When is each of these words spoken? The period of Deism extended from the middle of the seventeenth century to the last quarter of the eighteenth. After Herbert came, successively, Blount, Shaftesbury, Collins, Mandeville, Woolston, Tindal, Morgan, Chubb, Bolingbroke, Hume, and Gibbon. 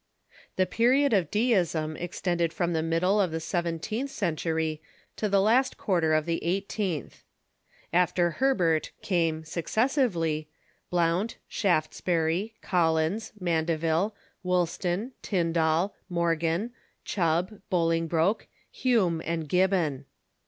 The 0.55 0.65
period 0.65 1.13
of 1.13 1.29
Deism 1.29 1.95
extended 1.95 2.51
from 2.51 2.73
the 2.73 2.81
middle 2.81 3.21
of 3.21 3.29
the 3.29 3.39
seventeenth 3.39 4.09
century 4.09 4.81
to 5.15 5.29
the 5.29 5.39
last 5.39 5.77
quarter 5.77 6.15
of 6.15 6.25
the 6.25 6.43
eighteenth. 6.43 7.23
After 7.93 8.31
Herbert 8.31 8.93
came, 9.03 9.43
successively, 9.45 10.49
Blount, 10.89 11.37
Shaftesbury, 11.47 12.55
Collins, 12.63 13.31
Mandeville, 13.39 14.15
Woolston, 14.41 15.11
Tindal, 15.21 15.93
Morgan, 16.09 16.71
Chubb, 17.05 17.59
Bolingbroke, 17.69 18.47
Hume, 18.71 19.21
and 19.23 19.47
Gibbon. 19.47 20.05